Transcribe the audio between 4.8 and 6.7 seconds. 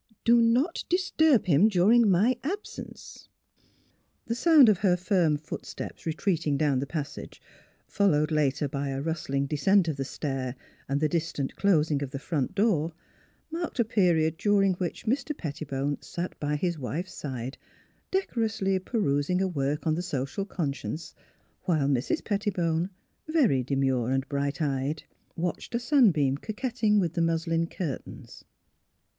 firm footsteps retreating